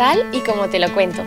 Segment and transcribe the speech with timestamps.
[0.00, 1.20] tal y como te lo cuento.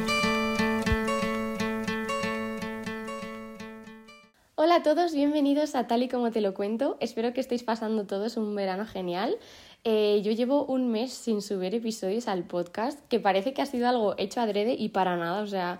[4.55, 6.97] Hola a todos, bienvenidos a Tal y como te lo cuento.
[6.99, 9.37] Espero que estéis pasando todos un verano genial.
[9.83, 13.87] Eh, yo llevo un mes sin subir episodios al podcast, que parece que ha sido
[13.87, 15.43] algo hecho adrede y para nada.
[15.43, 15.79] O sea,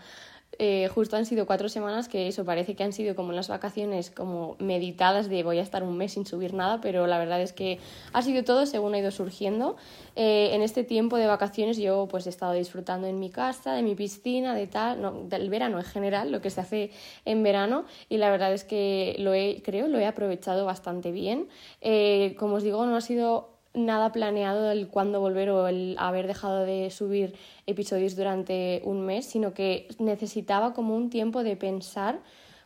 [0.65, 4.09] eh, justo han sido cuatro semanas que eso parece que han sido como las vacaciones
[4.09, 7.51] como meditadas de voy a estar un mes sin subir nada, pero la verdad es
[7.51, 7.79] que
[8.13, 9.75] ha sido todo según ha ido surgiendo.
[10.15, 13.81] Eh, en este tiempo de vacaciones yo pues he estado disfrutando en mi casa, de
[13.81, 16.91] mi piscina, de tal, del verano en general, lo que se hace
[17.25, 21.49] en verano y la verdad es que lo he, creo, lo he aprovechado bastante bien.
[21.81, 26.27] Eh, como os digo, no ha sido nada planeado el cuándo volver o el haber
[26.27, 32.19] dejado de subir episodios durante un mes, sino que necesitaba como un tiempo de pensar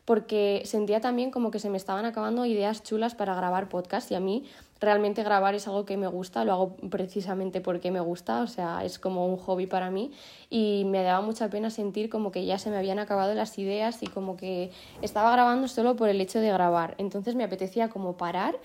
[0.08, 4.16] porque sentía también como que se me estaban acabando ideas chulas para grabar podcast y
[4.16, 4.46] a mí
[4.80, 8.86] realmente grabar es algo que me gusta, lo hago precisamente porque me gusta, o sea,
[8.86, 10.12] es como un hobby para mí
[10.50, 14.02] y me daba mucha pena sentir como que ya se me habían acabado las ideas
[14.02, 14.72] y como que
[15.02, 16.96] estaba grabando solo por el hecho de grabar.
[17.00, 18.56] Entonces me apetecía como parar,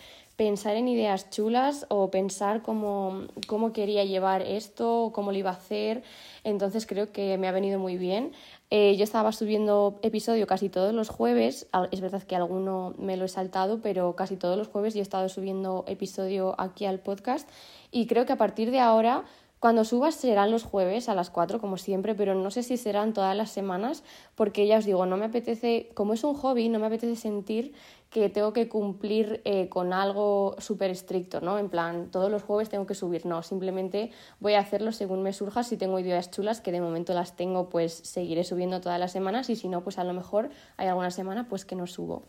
[0.43, 5.53] pensar en ideas chulas o pensar cómo, cómo quería llevar esto, cómo lo iba a
[5.53, 6.03] hacer.
[6.43, 8.33] Entonces creo que me ha venido muy bien.
[8.69, 13.27] Eh, yo estaba subiendo episodio casi todos los jueves, es verdad que alguno me lo
[13.27, 17.49] he saltado, pero casi todos los jueves yo he estado subiendo episodio aquí al podcast
[17.93, 19.25] y creo que a partir de ahora
[19.63, 23.13] cuando subas serán los jueves a las 4, como siempre, pero no sé si serán
[23.13, 24.03] todas las semanas,
[24.35, 27.73] porque ya os digo, no me apetece, como es un hobby, no me apetece sentir
[28.11, 31.61] que tengo que cumplir eh, con algo súper estricto, ¿no?
[31.61, 35.33] En plan, todos los jueves tengo que subir, no, simplemente voy a hacerlo según me
[35.33, 39.13] surja, si tengo ideas chulas, que de momento las tengo, pues seguiré subiendo todas las
[39.13, 42.25] semanas y si no, pues a lo mejor hay alguna semana pues que no subo.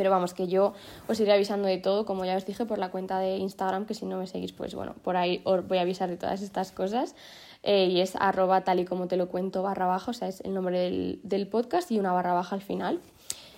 [0.00, 0.72] Pero vamos, que yo
[1.08, 3.92] os iré avisando de todo, como ya os dije, por la cuenta de Instagram, que
[3.92, 6.72] si no me seguís, pues bueno, por ahí os voy a avisar de todas estas
[6.72, 7.14] cosas.
[7.62, 10.40] Eh, y es arroba tal y como te lo cuento barra baja, o sea, es
[10.40, 12.98] el nombre del, del podcast y una barra baja al final.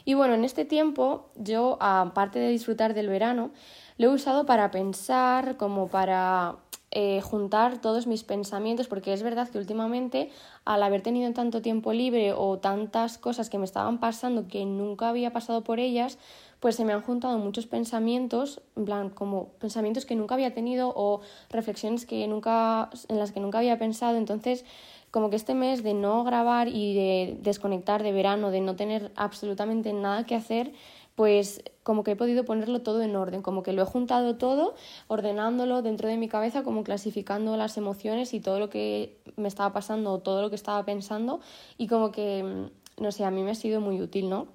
[0.05, 3.53] Y bueno, en este tiempo yo, aparte de disfrutar del verano,
[3.97, 6.56] lo he usado para pensar, como para
[6.94, 10.30] eh, juntar todos mis pensamientos, porque es verdad que últimamente,
[10.66, 15.08] al haber tenido tanto tiempo libre o tantas cosas que me estaban pasando que nunca
[15.08, 16.19] había pasado por ellas,
[16.60, 20.92] pues se me han juntado muchos pensamientos, en plan, como pensamientos que nunca había tenido
[20.94, 24.19] o reflexiones que nunca, en las que nunca había pensado.
[24.19, 24.66] Entonces,
[25.10, 29.12] como que este mes de no grabar y de desconectar de verano, de no tener
[29.16, 30.72] absolutamente nada que hacer,
[31.15, 34.75] pues como que he podido ponerlo todo en orden, como que lo he juntado todo,
[35.09, 39.72] ordenándolo dentro de mi cabeza, como clasificando las emociones y todo lo que me estaba
[39.72, 41.41] pasando o todo lo que estaba pensando
[41.77, 44.47] y como que, mm, no sé, a mí me ha sido muy útil, ¿no?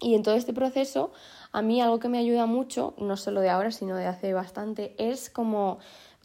[0.00, 1.12] Y en todo este proceso,
[1.52, 4.94] a mí algo que me ayuda mucho, no solo de ahora, sino de hace bastante,
[4.98, 5.78] es como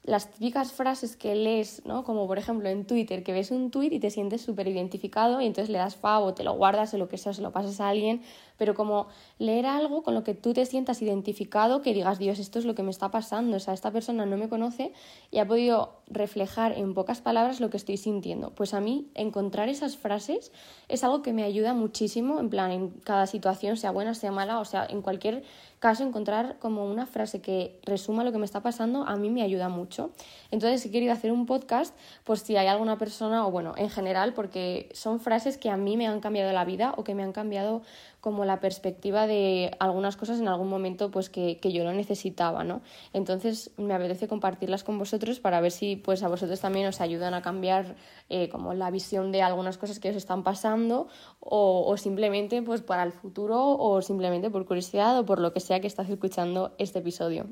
[0.03, 2.03] las típicas frases que lees, ¿no?
[2.03, 5.45] Como por ejemplo en Twitter, que ves un tweet y te sientes súper identificado y
[5.45, 7.79] entonces le das fav o te lo guardas o lo que sea, se lo pasas
[7.79, 8.21] a alguien,
[8.59, 9.07] pero como
[9.39, 12.75] leer algo con lo que tú te sientas identificado, que digas, Dios, esto es lo
[12.75, 14.93] que me está pasando, o sea, esta persona no me conoce
[15.31, 18.51] y ha podido reflejar en pocas palabras lo que estoy sintiendo.
[18.51, 20.51] Pues a mí encontrar esas frases
[20.89, 24.59] es algo que me ayuda muchísimo, en plan, en cada situación, sea buena, sea mala,
[24.59, 25.43] o sea, en cualquier
[25.79, 29.41] caso, encontrar como una frase que resuma lo que me está pasando, a mí me
[29.41, 30.11] ayuda mucho.
[30.51, 31.95] Entonces, he querido hacer un podcast,
[32.25, 35.95] pues si hay alguna persona, o bueno, en general, porque son frases que a mí
[35.95, 37.81] me han cambiado la vida o que me han cambiado
[38.21, 42.63] como la perspectiva de algunas cosas en algún momento pues que, que, yo lo necesitaba,
[42.63, 42.81] ¿no?
[43.13, 47.33] Entonces me apetece compartirlas con vosotros para ver si pues a vosotros también os ayudan
[47.33, 47.95] a cambiar
[48.29, 51.07] eh, como la visión de algunas cosas que os están pasando
[51.39, 55.59] o, o simplemente pues para el futuro o simplemente por curiosidad o por lo que
[55.59, 57.47] sea que estás escuchando este episodio.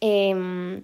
[0.00, 0.82] Eh,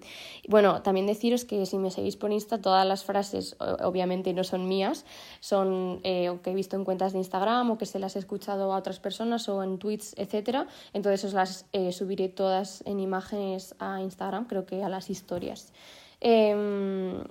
[0.49, 4.69] bueno, también deciros que si me seguís por Insta, todas las frases obviamente no son
[4.69, 5.05] mías,
[5.41, 8.73] son eh, que he visto en cuentas de Instagram o que se las he escuchado
[8.73, 10.69] a otras personas o en tweets, etc.
[10.93, 15.73] Entonces os las eh, subiré todas en imágenes a Instagram, creo que a las historias.
[16.21, 17.23] Em,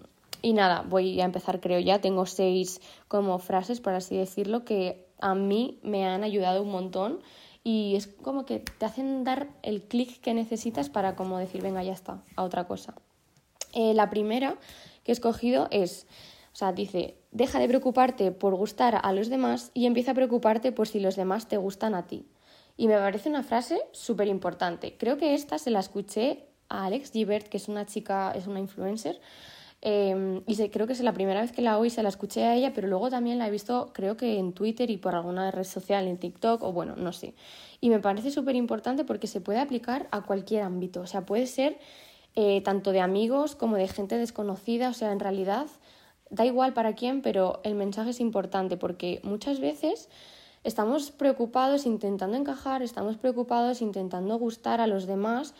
[0.41, 2.02] y nada, voy a empezar, creo ya.
[2.02, 7.20] Tengo seis como frases, por así decirlo, que a mí me han ayudado un montón
[7.67, 11.84] y es como que te hacen dar el clic que necesitas para como decir, venga,
[11.84, 12.94] ya está, a otra cosa.
[13.73, 14.56] Eh, la primera
[15.03, 16.06] que he escogido es,
[16.53, 20.72] o sea, dice, deja de preocuparte por gustar a los demás y empieza a preocuparte
[20.72, 22.28] por si los demás te gustan a ti.
[22.78, 24.96] Y me parece una frase súper importante.
[24.96, 28.59] Creo que esta se la escuché a Alex Gibert, que es una chica, es una
[28.59, 29.20] influencer,
[29.87, 32.55] Em, y creo que es la primera vez que la oí, se la escuché a
[32.55, 35.64] ella, pero luego también la he visto, creo que en Twitter y por alguna red
[35.64, 37.35] social, en TikTok o bueno, no sé.
[37.82, 41.02] Y me parece súper importante porque se puede aplicar a cualquier ámbito.
[41.02, 41.78] O sea, puede ser
[42.35, 44.90] eh, tanto de amigos como de gente desconocida.
[44.90, 45.67] O sea, en realidad
[46.31, 50.09] da igual para quién, pero el mensaje es importante porque muchas veces
[50.64, 55.53] estamos preocupados intentando encajar, estamos preocupados intentando gustar a los demás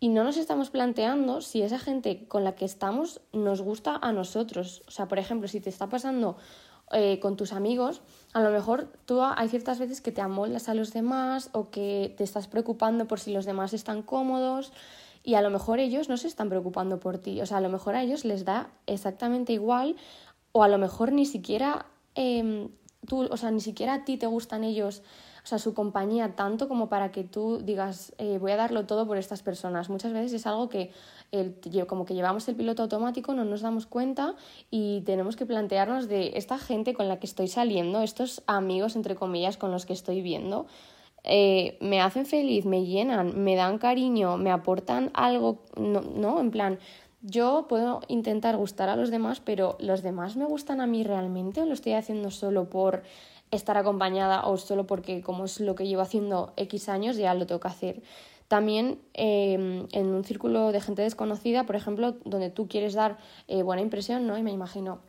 [0.00, 4.12] y no nos estamos planteando si esa gente con la que estamos nos gusta a
[4.12, 4.82] nosotros.
[4.86, 6.36] O sea, por ejemplo, si te está pasando
[6.92, 8.00] eh, con tus amigos,
[8.32, 12.14] a lo mejor tú hay ciertas veces que te amoldas a los demás o que
[12.16, 14.72] te estás preocupando por si los demás están cómodos
[15.24, 17.40] y a lo mejor ellos no se están preocupando por ti.
[17.40, 19.96] O sea, a lo mejor a ellos les da exactamente igual
[20.52, 22.70] o a lo mejor ni siquiera em,
[23.06, 25.02] tú, o sea, ni siquiera a ti te gustan ellos
[25.48, 29.16] sea, su compañía tanto como para que tú digas, eh, voy a darlo todo por
[29.16, 29.88] estas personas.
[29.88, 30.90] Muchas veces es algo que
[31.32, 31.56] el,
[31.86, 34.34] como que llevamos el piloto automático, no nos damos cuenta
[34.70, 39.14] y tenemos que plantearnos de esta gente con la que estoy saliendo, estos amigos, entre
[39.14, 40.66] comillas, con los que estoy viendo.
[41.24, 46.50] Eh, me hacen feliz, me llenan, me dan cariño, me aportan algo, no, no, en
[46.50, 46.78] plan,
[47.20, 51.60] yo puedo intentar gustar a los demás, pero ¿los demás me gustan a mí realmente
[51.60, 53.02] o lo estoy haciendo solo por
[53.50, 57.46] estar acompañada o solo porque como es lo que llevo haciendo X años ya lo
[57.46, 58.02] tengo que hacer.
[58.46, 63.62] También em, en un círculo de gente desconocida, por ejemplo, donde tú quieres dar eh,
[63.62, 64.38] buena impresión, ¿no?
[64.38, 65.00] Y me imagino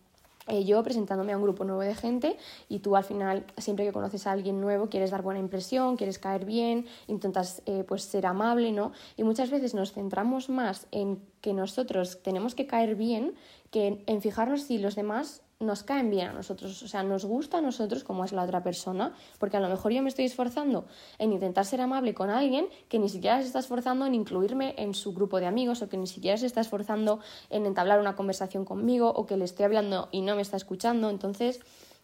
[0.49, 2.37] eh, yo presentándome a un grupo nuevo de gente
[2.67, 6.19] y tú al final, siempre que conoces a alguien nuevo, quieres dar buena impresión, quieres
[6.19, 8.91] caer bien, intentas eh, pues ser amable, ¿no?
[9.17, 13.35] Y muchas veces nos centramos más en que nosotros tenemos que caer bien
[13.71, 17.57] que en fijarnos si los demás nos caen bien a nosotros, o sea, nos gusta
[17.57, 20.85] a nosotros como es la otra persona, porque a lo mejor yo me estoy esforzando
[21.17, 24.93] en intentar ser amable con alguien que ni siquiera se está esforzando en incluirme en
[24.93, 27.19] su grupo de amigos o que ni siquiera se está esforzando
[27.49, 31.09] en entablar una conversación conmigo o que le estoy hablando y no me está escuchando,
[31.09, 31.59] entonces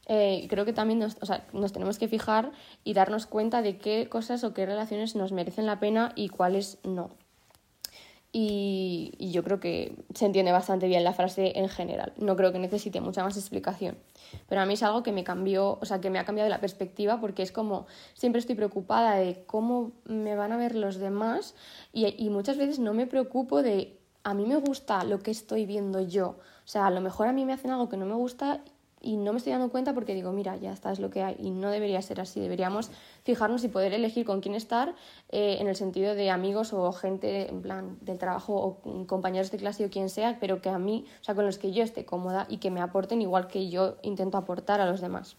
[0.08, 2.52] eh, creo que también nos, o sea, nos tenemos que fijar
[2.84, 6.78] y darnos cuenta de qué cosas o qué relaciones nos merecen la pena y cuáles
[6.84, 7.12] no
[8.38, 12.12] y, yo creo que se entiende bastante bien la frase en general.
[12.18, 13.98] No creo que necesite mucha más explicación.
[14.50, 16.60] Pero a mí es algo que me cambió, o sea, que me ha cambiado la
[16.60, 21.56] perspectiva porque es como siempre estoy preocupada de cómo me van a ver los demás
[21.94, 25.66] y, y muchas veces no me preocupo de a mí me gusta lo que estoy
[25.66, 26.28] viendo yo.
[26.66, 28.62] O sea, a lo mejor a mí me hacen algo que no me gusta
[29.06, 31.36] y no me estoy dando cuenta porque digo, mira, ya está, es lo que hay
[31.40, 32.90] y no debería ser así, deberíamos
[33.24, 34.96] fijarnos y poder elegir con quién estar
[35.30, 39.60] eh, en el sentido de amigos o gente en plan del trabajo o compañeros de
[39.60, 42.04] clase o quien sea, pero que a mí, o sea, con los que yo esté
[42.04, 45.38] cómoda y que me aporten igual que yo intento aportar a los demás.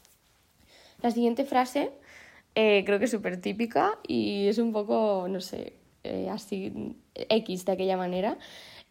[1.02, 1.90] La siguiente frase
[2.54, 5.72] eh, creo que es súper típica y es un poco, no sé,
[6.04, 8.38] eh, así X de aquella manera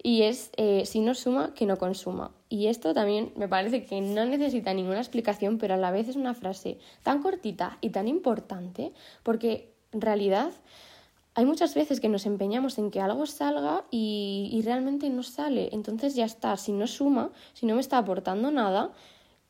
[0.01, 2.31] y es eh, si no suma, que no consuma.
[2.49, 6.15] Y esto también me parece que no necesita ninguna explicación, pero a la vez es
[6.15, 8.93] una frase tan cortita y tan importante,
[9.23, 10.51] porque en realidad
[11.33, 15.69] hay muchas veces que nos empeñamos en que algo salga y, y realmente no sale.
[15.73, 18.93] Entonces ya está, si no suma, si no me está aportando nada,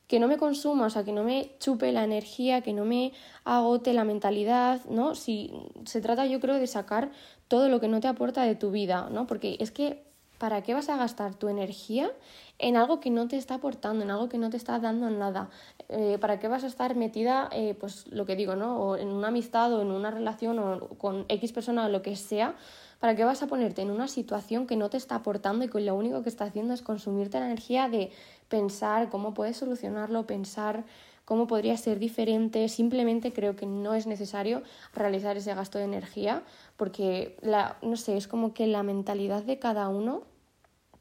[0.07, 3.11] que no me consuma, o sea, que no me chupe la energía, que no me
[3.43, 5.15] agote la mentalidad, ¿no?
[5.15, 5.51] Si
[5.85, 7.11] se trata, yo creo, de sacar
[7.47, 9.25] todo lo que no te aporta de tu vida, ¿no?
[9.25, 10.03] Porque es que
[10.37, 12.11] ¿para qué vas a gastar tu energía
[12.57, 15.49] en algo que no te está aportando, en algo que no te está dando nada?
[15.89, 18.79] Eh, ¿Para qué vas a estar metida, eh, pues lo que digo, ¿no?
[18.79, 22.15] O en una amistad o en una relación o con X persona o lo que
[22.15, 22.55] sea?
[22.99, 25.79] ¿Para qué vas a ponerte en una situación que no te está aportando y que
[25.81, 28.11] lo único que está haciendo es consumirte la energía de
[28.47, 30.85] pensar cómo puedes solucionarlo, pensar
[31.25, 32.69] cómo podría ser diferente.
[32.69, 36.43] Simplemente creo que no es necesario realizar ese gasto de energía
[36.77, 40.23] porque, la, no sé, es como que la mentalidad de cada uno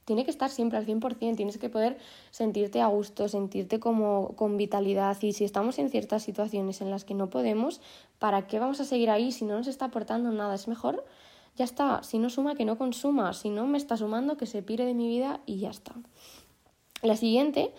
[0.04, 1.99] tiene que estar siempre al 100%, tienes que poder
[2.30, 7.04] sentirte a gusto, sentirte como con vitalidad y si estamos en ciertas situaciones en las
[7.04, 7.80] que no podemos,
[8.18, 10.54] ¿para qué vamos a seguir ahí si no nos está aportando nada?
[10.54, 11.04] Es mejor,
[11.56, 14.62] ya está, si no suma que no consuma, si no me está sumando que se
[14.62, 15.94] pire de mi vida y ya está.
[17.02, 17.73] La siguiente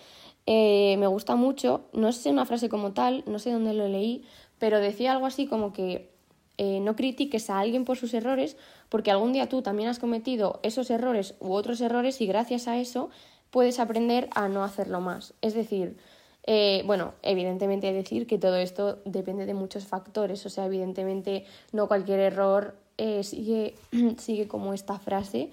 [0.46, 4.24] eh, me gusta mucho, no sé una frase como tal, no sé dónde lo leí,
[4.60, 6.15] pero decía algo así como que
[6.58, 8.58] eh, no critiques a alguien por sus errores,
[8.90, 12.78] porque algún día tú también has cometido esos errores u otros errores y gracias a
[12.78, 13.10] eso
[13.52, 15.34] puedes aprender a no hacerlo más.
[15.42, 15.98] Es decir,
[16.44, 21.88] eh, bueno, evidentemente decir que todo esto depende de muchos factores, o sea, evidentemente no
[21.88, 22.76] cualquier error
[23.22, 23.76] sigue,
[24.18, 25.50] sigue como esta frase,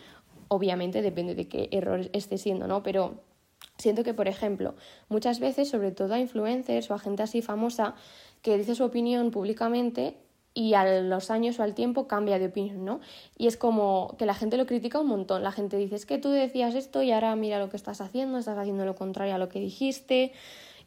[0.49, 2.83] obviamente depende de qué error esté siendo, ¿no?
[2.83, 3.15] Pero
[3.79, 4.75] Siento que, por ejemplo,
[5.09, 7.95] muchas veces, sobre todo a influencers o a gente así famosa
[8.43, 10.17] que dice su opinión públicamente
[10.55, 13.01] y a los años o al tiempo cambia de opinión, ¿no?
[13.39, 15.43] Y es como que la gente lo critica un montón.
[15.43, 18.39] La gente dice, es que tú decías esto y ahora mira lo que estás haciendo,
[18.39, 20.33] estás haciendo lo contrario a lo que dijiste.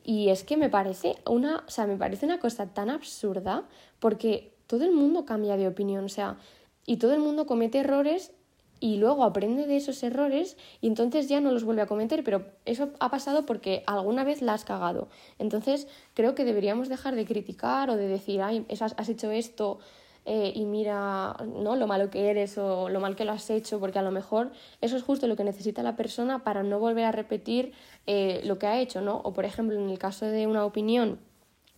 [0.03, 3.63] Y es que me parece una, o sea, me parece una cosa tan absurda
[4.00, 6.38] porque todo el mundo cambia de opinión, o sea,
[6.86, 8.31] y todo el mundo comete errores
[8.79, 12.46] y luego aprende de esos errores y entonces ya no los vuelve a cometer, pero
[12.65, 15.08] eso ha pasado porque alguna vez la has cagado.
[15.39, 19.79] Entonces creo que deberíamos dejar de criticar o de decir, ay, has hecho esto
[20.27, 21.75] eh, y mira ¿no?
[21.75, 24.51] lo malo que eres o lo mal que lo has hecho, porque a lo mejor
[24.82, 27.74] eso es justo lo que necesita la persona para no volver a repetir
[28.08, 29.17] eh, lo que ha hecho, ¿no?
[29.17, 31.20] O por ejemplo, en el caso de una opinión,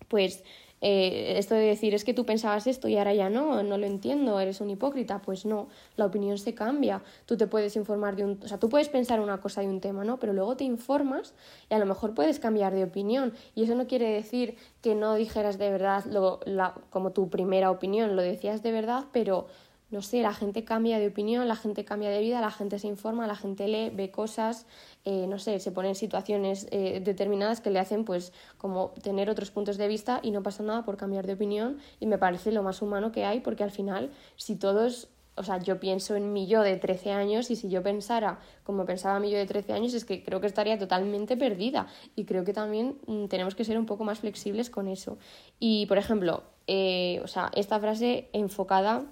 [0.07, 0.45] pues
[0.79, 3.85] eh, esto de decir es que tú pensabas esto y ahora ya no, no lo
[3.85, 7.01] entiendo, eres un hipócrita, pues no, la opinión se cambia.
[7.25, 9.81] Tú te puedes informar de un, o sea, tú puedes pensar una cosa de un
[9.81, 10.19] tema, ¿no?
[10.19, 11.33] Pero luego te informas
[11.69, 13.33] y a lo mejor puedes cambiar de opinión.
[13.55, 17.71] Y eso no quiere decir que no dijeras de verdad lo, la, como tu primera
[17.71, 19.47] opinión, lo decías de verdad, pero
[19.89, 22.87] no sé, la gente cambia de opinión, la gente cambia de vida, la gente se
[22.87, 24.65] informa, la gente lee, ve cosas,
[25.05, 29.29] eh, no sé, se pone en situaciones eh, determinadas que le hacen pues como tener
[29.29, 32.51] otros puntos de vista y no pasa nada por cambiar de opinión y me parece
[32.51, 36.33] lo más humano que hay porque al final si todos, o sea, yo pienso en
[36.33, 39.71] mi yo de 13 años y si yo pensara como pensaba mi yo de 13
[39.71, 43.63] años es que creo que estaría totalmente perdida y creo que también mm, tenemos que
[43.63, 45.17] ser un poco más flexibles con eso.
[45.59, 49.05] Y por ejemplo, eh, o sea, esta frase enfocada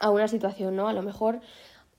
[0.00, 0.88] a una situación, ¿no?
[0.88, 1.40] A lo mejor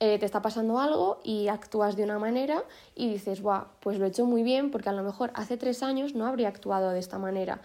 [0.02, 2.64] eh, te está pasando algo y actúas de una manera
[2.94, 5.82] y dices, guau, pues lo he hecho muy bien porque a lo mejor hace tres
[5.82, 7.60] años no habría actuado de esta manera.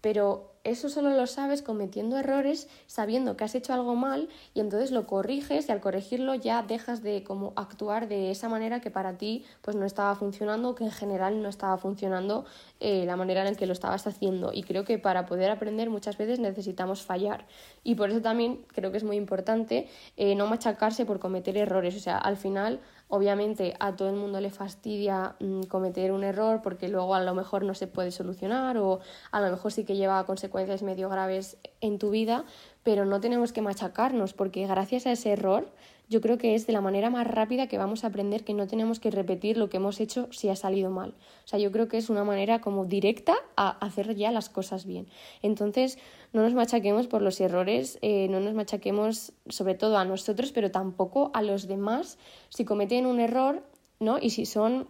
[0.00, 4.90] Pero eso solo lo sabes cometiendo errores, sabiendo que has hecho algo mal y entonces
[4.90, 9.16] lo corriges y al corregirlo ya dejas de como actuar de esa manera que para
[9.16, 12.44] ti pues no estaba funcionando, que en general no estaba funcionando
[12.80, 14.52] eh, la manera en la que lo estabas haciendo.
[14.52, 17.46] Y creo que para poder aprender muchas veces necesitamos fallar.
[17.82, 21.96] Y por eso también creo que es muy importante eh, no machacarse por cometer errores.
[21.96, 26.60] O sea, al final Obviamente a todo el mundo le fastidia mm, cometer un error
[26.62, 29.00] porque luego a lo mejor no se puede solucionar o
[29.30, 32.44] a lo mejor sí que lleva consecuencias medio graves en tu vida,
[32.82, 35.68] pero no tenemos que machacarnos porque gracias a ese error
[36.08, 38.66] yo creo que es de la manera más rápida que vamos a aprender que no
[38.66, 41.14] tenemos que repetir lo que hemos hecho si ha salido mal.
[41.44, 44.86] O sea, yo creo que es una manera como directa a hacer ya las cosas
[44.86, 45.06] bien.
[45.42, 45.98] Entonces,
[46.32, 50.70] no nos machaquemos por los errores, eh, no nos machaquemos sobre todo a nosotros, pero
[50.70, 53.62] tampoco a los demás si cometen un error,
[54.00, 54.18] ¿no?
[54.18, 54.88] Y si son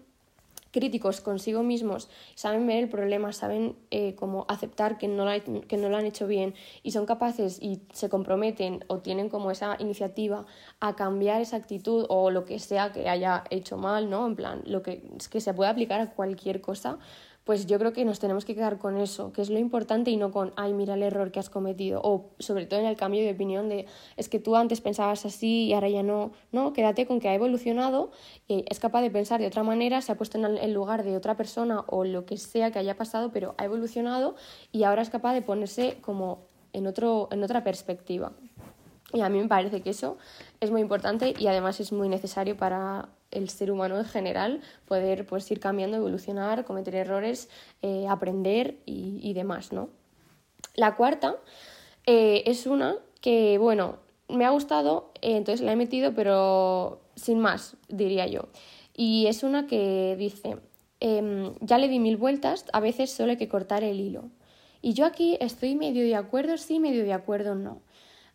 [0.79, 5.27] críticos consigo mismos, saben ver el problema, saben eh, cómo aceptar que no,
[5.67, 6.55] que no lo han hecho bien
[6.85, 10.47] y son capaces y se comprometen o tienen como esa iniciativa
[10.79, 14.25] a cambiar esa actitud o lo que sea que haya hecho mal, ¿no?
[14.29, 17.01] En plan, lo que, que se puede aplicar a cualquier cosa,
[17.49, 20.19] pues yo creo que nos tenemos que quedar con eso, que es lo importante y
[20.19, 23.23] no con, ay, mira el error que has cometido, o sobre todo en el cambio
[23.23, 23.87] de opinión de,
[24.19, 27.35] es que tú antes pensabas así y ahora ya no, no, quédate con que ha
[27.35, 28.11] evolucionado,
[28.49, 31.17] y es capaz de pensar de otra manera, se ha puesto en el lugar de
[31.17, 34.35] otra persona o lo que sea que haya pasado, pero ha evolucionado
[34.71, 36.41] y ahora es capaz de ponerse como
[36.75, 38.33] en, otro, en otra perspectiva.
[39.15, 40.19] Y a mí me parece que eso
[40.61, 45.27] es muy importante y además es muy necesario para el ser humano en general, poder
[45.27, 47.49] pues, ir cambiando, evolucionar, cometer errores,
[47.83, 49.91] eh, aprender y, demás, ¿no?
[50.75, 51.37] La cuarta
[52.07, 53.97] eh, es una que, bueno,
[54.29, 58.49] me ha gustado, eh, entonces la he metido, pero sin más, diría yo.
[58.95, 60.57] Y es una que dice,
[61.01, 64.31] em, ya le di mil vueltas, a veces solo hay que cortar el hilo.
[64.81, 67.83] Y yo aquí estoy medio de acuerdo, sí, medio de acuerdo, no.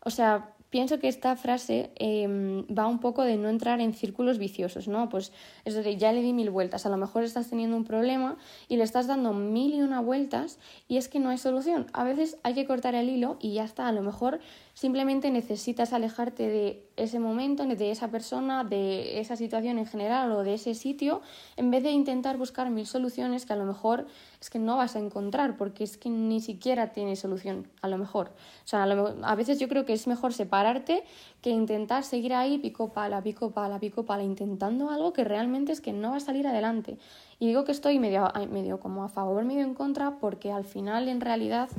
[0.05, 4.39] O sea, pienso que esta frase em, va un poco de no entrar en círculos
[4.39, 5.07] viciosos, ¿no?
[5.07, 5.31] Pues
[5.65, 8.37] es decir, ya le di mil vueltas, a lo mejor estás teniendo un problema
[8.67, 11.85] y le estás dando mil y una vueltas y es que no hay solución.
[11.93, 14.39] A veces hay que cortar el hilo y ya está, a lo mejor
[14.73, 20.43] simplemente necesitas alejarte de ese momento, de esa persona, de esa situación en general o
[20.43, 21.21] de ese sitio,
[21.57, 24.07] en vez de intentar buscar mil soluciones que a lo mejor
[24.41, 27.97] es que no vas a encontrar porque es que ni siquiera tiene solución, a lo
[27.97, 28.29] mejor.
[28.29, 31.03] O sea, a, veces yo creo que es mejor separarte
[31.41, 35.81] que intentar seguir ahí pico pala, pico pala, pico pala, intentando algo que realmente es
[35.81, 36.97] que no va a salir adelante.
[37.39, 41.07] Y digo que estoy medio, medio como a favor, medio en contra, porque al final
[41.07, 41.69] en realidad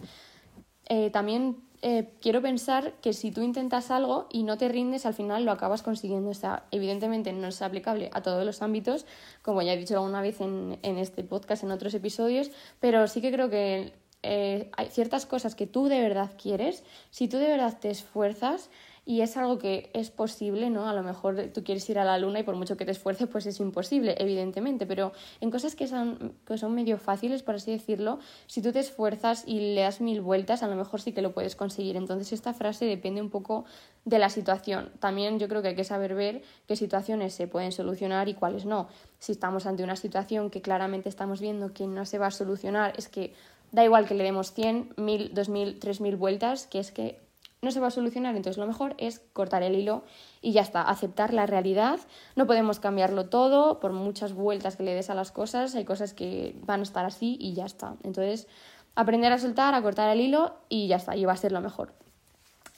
[0.89, 5.15] eh, también eh, quiero pensar que si tú intentas algo y no te rindes, al
[5.15, 6.31] final lo acabas consiguiendo.
[6.31, 9.05] O sea, evidentemente no es aplicable a todos los ámbitos,
[9.43, 12.51] como ya he dicho alguna vez en, en este podcast, en otros episodios,
[12.81, 13.93] pero sí que creo que
[14.27, 18.71] eh, hay ciertas cosas que tú de verdad quieres, si tú de verdad te esfuerzas,
[19.07, 20.89] y es algo que es posible, ¿no?
[20.89, 23.29] A lo mejor tú quieres ir a la luna y por mucho que te esfuerces,
[23.29, 27.71] pues es imposible, evidentemente, pero en cosas que son, que son medio fáciles, por así
[27.71, 31.21] decirlo, si tú te esfuerzas y le das mil vueltas, a lo mejor sí que
[31.21, 31.97] lo puedes conseguir.
[31.97, 33.67] Entonces esta frase depende un poco
[34.07, 34.91] de la situación.
[35.01, 38.65] También yo creo que hay que saber ver qué situaciones se pueden solucionar y cuáles
[38.65, 38.89] no.
[39.19, 42.95] Si estamos ante una situación que claramente estamos viendo que no se va a solucionar,
[42.97, 43.35] es que
[43.71, 47.25] da igual que le demos 100, 1000, 2000, 3000 vueltas, que es que
[47.65, 50.05] no se va a solucionar, entonces lo mejor es cortar el hilo
[50.41, 51.99] y ya está, aceptar la realidad.
[52.37, 56.15] No podemos cambiarlo todo por muchas vueltas que le des a las cosas, hay cosas
[56.15, 57.97] que van a estar así y ya está.
[58.03, 58.47] Entonces,
[58.95, 61.61] aprender a soltar, a cortar el hilo y ya está, y va a ser lo
[61.61, 61.93] mejor.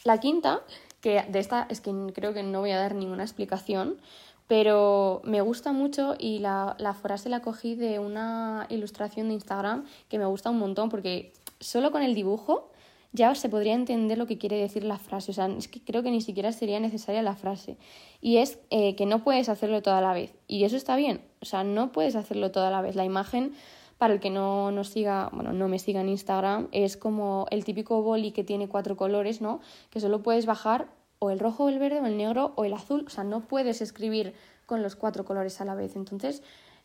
[0.04, 0.60] La quinta,
[1.00, 3.98] que de esta es que creo que no voy a dar ninguna explicación,
[4.46, 9.84] pero me gusta mucho y la, la frase la cogí de una ilustración de Instagram
[10.08, 12.70] que me gusta un montón porque solo con el dibujo
[13.16, 15.30] ya se podría entender lo que quiere decir la frase.
[15.30, 17.76] O sea, es que creo que ni siquiera sería necesaria la frase.
[18.20, 20.34] Y es eh, que no puedes hacerlo toda la vez.
[20.46, 21.22] Y eso está bien.
[21.40, 22.94] O sea, no puedes hacerlo toda la vez.
[22.94, 23.54] La imagen,
[23.98, 27.64] para el que no nos siga, bueno, no me siga en Instagram, es como el
[27.64, 29.60] típico boli que tiene cuatro colores, ¿no?
[29.90, 32.74] Que solo puedes bajar o el rojo o el verde o el negro o el
[32.74, 33.04] azul.
[33.06, 34.34] O sea, no puedes escribir
[34.66, 35.96] con los cuatro colores a la vez.
[35.96, 36.42] Entonces,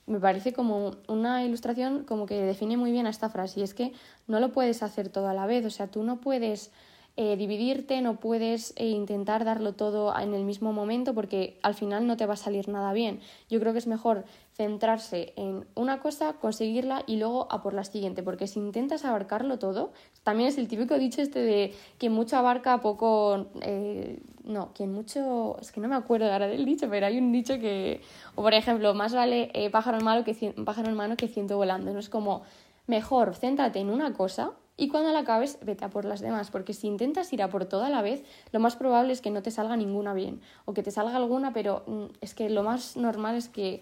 [0.08, 3.74] me parece como una ilustración como que define muy bien a esta frase y es
[3.74, 3.93] que
[4.27, 6.72] no lo puedes hacer todo a la vez, o sea, tú no puedes
[7.17, 12.08] eh, dividirte, no puedes eh, intentar darlo todo en el mismo momento porque al final
[12.08, 13.20] no te va a salir nada bien.
[13.50, 17.84] Yo creo que es mejor centrarse en una cosa, conseguirla y luego a por la
[17.84, 19.91] siguiente, porque si intentas abarcarlo todo,
[20.24, 23.48] también es el típico dicho este de quien mucho abarca, poco...
[23.62, 24.20] Eh,
[24.51, 25.58] no, quien mucho...
[25.60, 28.01] Es que no me acuerdo ahora del dicho, pero hay un dicho que...
[28.36, 31.91] O por ejemplo, más vale pájaro en mano que, pájaro en mano que ciento volando,
[31.91, 32.00] ¿no?
[32.00, 32.43] Es como
[32.88, 36.74] mejor céntrate en una cosa y cuando la acabes vete a por las demás, porque
[36.74, 39.51] si intentas ir a por toda la vez, lo más probable es que no te
[39.51, 43.36] salga ninguna bien o que te salga alguna, pero mm, es que lo más normal
[43.36, 43.81] es que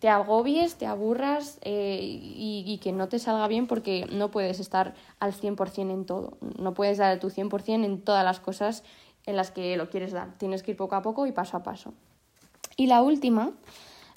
[0.00, 4.94] te agobies, te aburras eh, y, que no te salga bien porque no puedes estar
[5.18, 8.84] al 100% en todo, no puedes dar tu 100% en todas las cosas
[9.28, 11.62] en las que lo quieres dar, tienes que ir poco a poco y paso a
[11.62, 11.92] paso.
[12.76, 13.52] Y la última,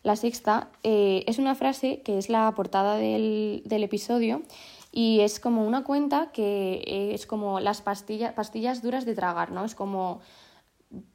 [0.03, 4.41] la sexta, eh, es una frase que es la portada del, del episodio
[4.91, 9.65] y es como una cuenta que es como las pastillas, pastillas duras de tragar, ¿no?
[9.65, 10.21] Es como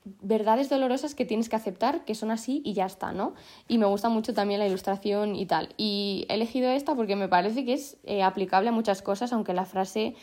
[0.04, 3.34] verdades dolorosas que tienes que aceptar, que son así y ya está, ¿no?
[3.68, 5.74] Y me gusta mucho también la ilustración y tal.
[5.76, 9.52] Y he elegido esta porque me parece que es eh, aplicable a muchas cosas, aunque
[9.52, 10.14] la frase,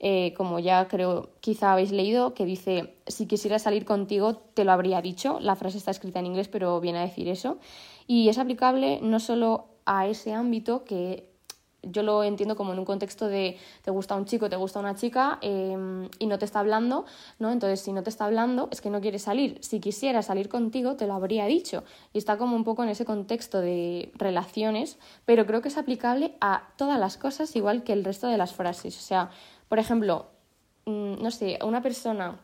[0.00, 4.72] eh, como ya creo quizá habéis leído, que dice, si quisiera salir contigo, te lo
[4.72, 5.38] habría dicho.
[5.40, 7.58] La frase está escrita en inglés, pero viene a decir eso.
[8.06, 11.30] Y es aplicable no solo a ese ámbito que
[11.82, 14.94] yo lo entiendo como en un contexto de te gusta un chico, te gusta una
[14.94, 17.04] chica em, y no te está hablando,
[17.38, 17.50] ¿no?
[17.52, 19.58] Entonces, si no te está hablando, es que no quiere salir.
[19.62, 21.84] Si quisiera salir contigo, te lo habría dicho.
[22.12, 26.34] Y está como un poco en ese contexto de relaciones, pero creo que es aplicable
[26.40, 28.96] a todas las cosas igual que el resto de las frases.
[28.98, 29.30] O sea,
[29.70, 30.26] por ejemplo,
[30.86, 32.40] mm, no sé, una persona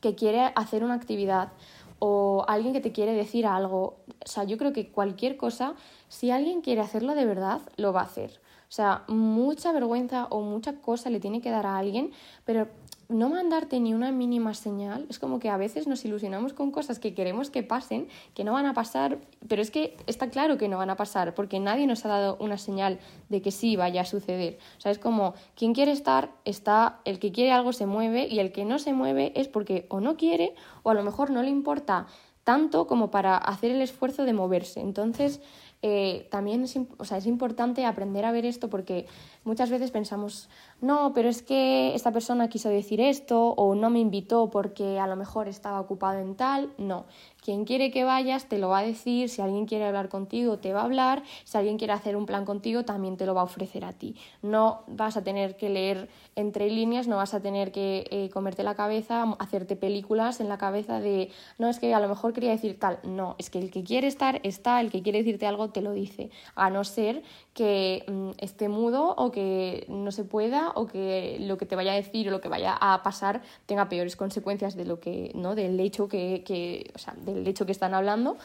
[0.00, 1.52] que quiere hacer una actividad
[2.00, 5.74] o alguien que te quiere decir algo, o sea, yo creo que cualquier cosa,
[6.08, 8.40] si alguien quiere hacerlo de verdad, lo va a hacer.
[8.68, 12.10] O sea, mucha vergüenza o mucha cosa le tiene que dar a alguien,
[12.44, 12.66] pero
[13.08, 16.98] no mandarte ni una mínima señal, es como que a veces nos ilusionamos con cosas
[16.98, 20.68] que queremos que pasen, que no van a pasar, pero es que está claro que
[20.68, 24.02] no van a pasar, porque nadie nos ha dado una señal de que sí vaya
[24.02, 24.58] a suceder.
[24.78, 28.40] O sea, es como, quien quiere estar, está, el que quiere algo se mueve y
[28.40, 31.42] el que no se mueve es porque o no quiere o a lo mejor no
[31.42, 32.06] le importa
[32.44, 34.80] tanto como para hacer el esfuerzo de moverse.
[34.80, 35.40] Entonces,
[35.88, 39.06] eh, también es, o sea, es importante aprender a ver esto porque
[39.44, 40.48] muchas veces pensamos,
[40.80, 45.06] no, pero es que esta persona quiso decir esto o no me invitó porque a
[45.06, 46.72] lo mejor estaba ocupado en tal.
[46.76, 47.06] No,
[47.40, 50.72] quien quiere que vayas te lo va a decir, si alguien quiere hablar contigo te
[50.72, 53.44] va a hablar, si alguien quiere hacer un plan contigo también te lo va a
[53.44, 54.16] ofrecer a ti.
[54.42, 58.64] No vas a tener que leer entre líneas, no vas a tener que eh, comerte
[58.64, 62.50] la cabeza, hacerte películas en la cabeza de, no, es que a lo mejor quería
[62.50, 62.98] decir tal.
[63.04, 65.92] No, es que el que quiere estar está, el que quiere decirte algo te lo
[65.92, 71.36] dice, a no ser que mm, esté mudo o que no se pueda o que
[71.38, 74.74] lo que te vaya a decir o lo que vaya a pasar tenga peores consecuencias
[74.74, 75.54] de lo que, ¿no?
[75.54, 78.38] Del hecho que, que o sea, del hecho que están hablando,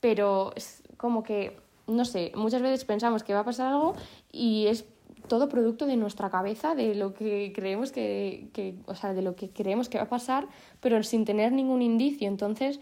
[0.00, 3.94] pero es como que, no sé, muchas veces pensamos que va a pasar algo
[4.32, 4.84] y es
[5.28, 9.36] todo producto de nuestra cabeza, de lo que creemos que, que, o sea, de lo
[9.36, 10.48] que creemos que va a pasar,
[10.80, 12.26] pero sin tener ningún indicio.
[12.26, 12.80] Entonces,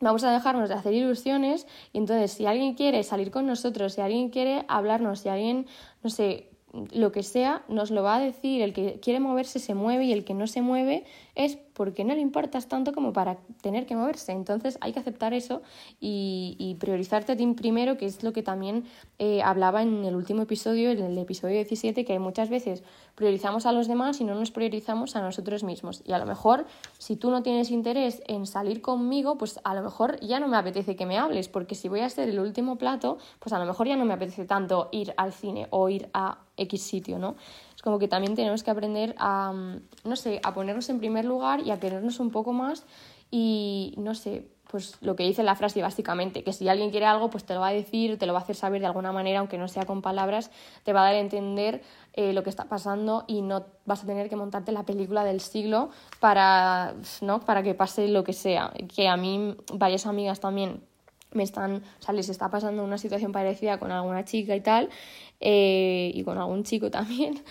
[0.00, 4.00] vamos a dejarnos de hacer ilusiones y entonces si alguien quiere salir con nosotros, si
[4.00, 5.66] alguien quiere hablarnos, si alguien,
[6.02, 6.50] no sé,
[6.92, 10.12] lo que sea, nos lo va a decir, el que quiere moverse se mueve y
[10.12, 11.04] el que no se mueve
[11.40, 14.32] es porque no le importas tanto como para tener que moverse.
[14.32, 15.62] Entonces hay que aceptar eso
[15.98, 18.84] y, priorizarte a ti primero, que es lo que también
[19.18, 22.82] eh, hablaba en el último episodio, en el episodio 17, que muchas veces
[23.14, 26.02] priorizamos a los demás y no nos priorizamos a nosotros mismos.
[26.06, 26.66] Y a lo mejor,
[26.98, 30.58] si tú no tienes interés en salir conmigo, pues a lo mejor ya no me
[30.58, 33.64] apetece que me hables, porque si voy a ser el último plato, pues a lo
[33.64, 37.36] mejor ya no me apetece tanto ir al cine o ir a X sitio, ¿no?
[37.82, 39.52] Como que también tenemos que aprender a,
[40.04, 42.84] no sé, a ponernos en primer lugar lugar y a querernos un poco más
[43.30, 47.30] y no sé, pues lo que dice la frase básicamente, que si alguien quiere algo,
[47.30, 49.38] pues te lo va a decir, te lo va a hacer saber de alguna manera,
[49.38, 50.50] aunque no sea con palabras,
[50.84, 54.06] te va a dar a entender eh, lo que está pasando y no vas a
[54.06, 57.40] tener que montarte la película del siglo para, ¿no?
[57.40, 58.72] para que pase lo que sea.
[58.94, 60.82] Que a mí varias amigas también
[61.32, 64.88] me están, o sea, les está pasando una situación parecida con alguna chica y tal,
[65.40, 67.42] eh, y con algún chico también.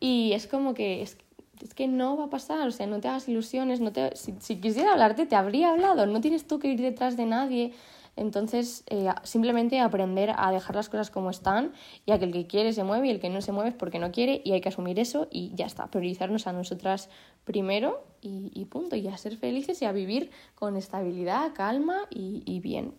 [0.00, 1.16] Y es como que es,
[1.62, 4.34] es que no va a pasar, o sea, no te hagas ilusiones, no te, si,
[4.40, 7.72] si quisiera hablarte te habría hablado, no tienes tú que ir detrás de nadie.
[8.16, 11.72] Entonces, eh, simplemente aprender a dejar las cosas como están
[12.06, 13.74] y a que el que quiere se mueve y el que no se mueve es
[13.74, 17.10] porque no quiere y hay que asumir eso y ya está, priorizarnos a nosotras
[17.44, 22.44] primero y, y punto, y a ser felices y a vivir con estabilidad, calma y,
[22.46, 22.94] y bien.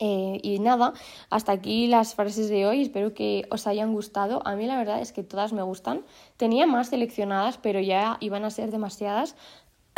[0.00, 0.92] Eh, y nada,
[1.30, 4.46] hasta aquí las frases de hoy, espero que os hayan gustado.
[4.46, 6.02] A mí la verdad es que todas me gustan.
[6.36, 9.34] Tenía más seleccionadas, pero ya iban a ser demasiadas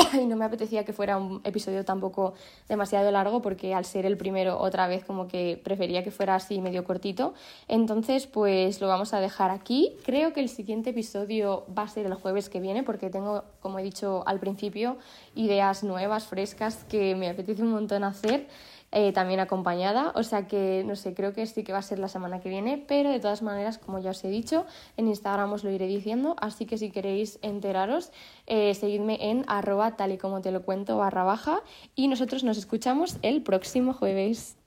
[0.21, 2.35] y no me apetecía que fuera un episodio tampoco
[2.69, 6.61] demasiado largo porque al ser el primero otra vez como que prefería que fuera así
[6.61, 7.35] medio cortito.
[7.69, 9.97] Entonces pues lo vamos a dejar aquí.
[10.05, 13.79] Creo que el siguiente episodio va a ser el jueves que viene porque tengo, como
[13.79, 14.99] he dicho al principio,
[15.35, 18.47] ideas nuevas, frescas que me apetece un montón hacer.
[18.93, 22.01] Eh, también acompañada, o sea que no sé, creo que sí que va a ser
[22.01, 25.53] la semana que viene, pero de todas maneras, como ya os he dicho, en Instagram
[25.53, 28.11] os lo iré diciendo, así que si queréis enteraros,
[28.47, 31.63] eh, seguidme en arroba tal y como te lo cuento barra baja
[31.95, 34.60] y nosotros nos escuchamos el próximo jueves.